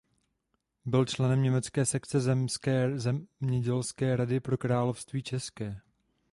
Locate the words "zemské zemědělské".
2.19-4.15